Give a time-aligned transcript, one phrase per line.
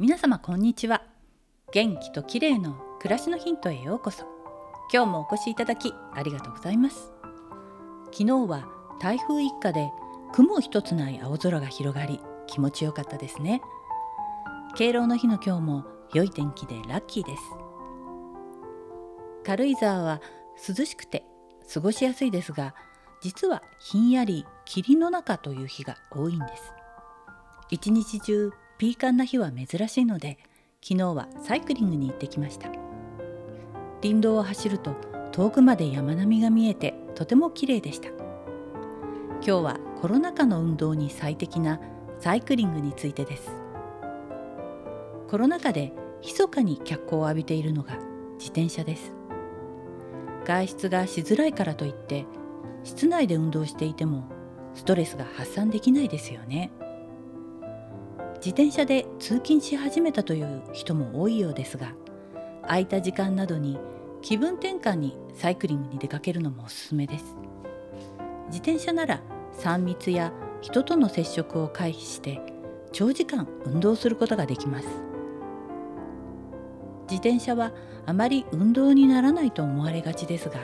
[0.00, 1.02] 皆様こんにちは。
[1.72, 4.26] 元気と綺麗の暮らしのヒントへようこそ。
[4.92, 7.10] 今日もお越しいただきありがとうございます。
[8.12, 8.68] 昨日は
[9.00, 9.90] 台風一過で
[10.32, 13.60] 雲一つない青空が広がり気持ちよかったですね。
[14.76, 17.42] 敬老の日の今日も良い天気でラッキーです。
[19.44, 20.20] 軽井沢は
[20.68, 21.24] 涼しくて
[21.74, 22.76] 過ごしやすいですが
[23.20, 26.72] 実はひんやり霧の中という日が多いんです。
[27.70, 30.38] 一日中ピーカンな日は珍しいので
[30.84, 32.70] 昨日はサイクリングに行ってきました。
[34.00, 34.94] 林道を走ると
[35.32, 38.08] 遠くまで山並みが見えてとても綺麗でした。
[38.08, 41.80] 今日はコロナ禍の運動に最適な
[42.20, 43.50] サイクリングについてです。
[45.28, 47.98] コロナ禍で密かに脚光を浴びているのが
[48.38, 49.12] 自転車です。
[50.44, 52.26] 外出がしづらいからといって
[52.84, 54.28] 室内で運動していても
[54.74, 56.70] ストレスが発散できないですよね。
[58.38, 61.92] 自転車で通勤し始めたという人も多いようですが
[62.62, 63.78] 空いた時間などに
[64.22, 67.36] 気分転換にサイクリングに出かけるのもおすすめです。
[68.48, 69.20] 自転車なら
[69.60, 72.40] 3密や人との接触を回避して
[72.92, 74.88] 長時間運動することができます。
[77.02, 77.72] 自転車は
[78.06, 80.60] あまり運動にならないと思われがちですが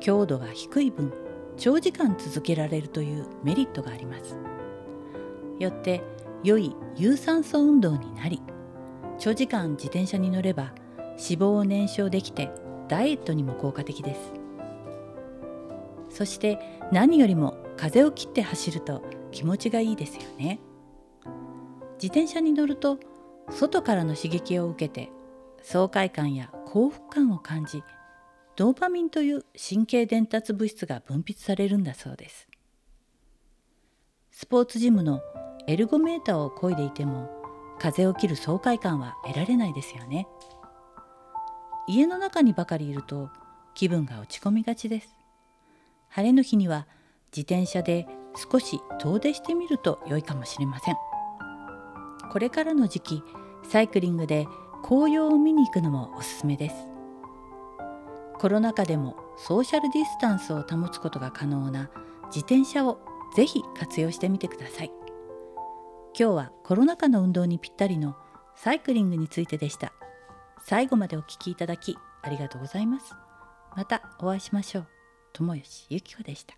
[0.00, 1.12] 強度が低い分
[1.56, 4.49] 長時間続けられるというメリットがあります。
[5.60, 6.02] よって
[6.42, 8.42] 良い有酸素運動になり
[9.18, 10.72] 長時間自転車に乗れば
[11.10, 12.50] 脂肪を燃焼できて
[12.88, 14.32] ダイエットにも効果的です。
[16.08, 16.58] そして
[16.90, 20.58] 何よりも風を切って走ると気持ちがいいですよね。
[22.02, 22.98] 自転車に乗ると
[23.50, 25.10] 外からの刺激を受けて
[25.62, 27.82] 爽快感や幸福感を感じ
[28.56, 32.48] ドーパミンという神経伝達物質が分泌されるんだそうです。
[34.30, 35.20] スポーツジムの
[35.66, 37.30] エルゴメーターを漕いでいても
[37.78, 40.26] 風を切る爽快感は得られないですよね。
[41.86, 43.30] 家の中にばかりいると
[43.74, 45.16] 気分が落ち込みがちです。
[46.08, 46.86] 晴れの日には
[47.36, 48.06] 自転車で
[48.50, 50.96] 少し遠出してみると良いかもしれません。
[52.30, 53.22] これからの時期
[53.68, 54.46] サイクリングで
[54.82, 56.76] 紅葉を見に行くのもおすすめです。
[58.38, 61.90] コロナ禍でもソーシャルディスタンスを保つことが可能な
[62.26, 62.98] 自転車を
[63.34, 64.92] ぜひ活用してみてください。
[66.18, 68.16] 今日はコロナ禍の運動にぴったりの
[68.56, 69.92] サイクリングについてでした。
[70.64, 73.14] 最後までお聴きいただきありがとうございます。
[73.76, 74.86] またお会いしましょう。
[75.32, 76.54] 友吉ゆき子でした。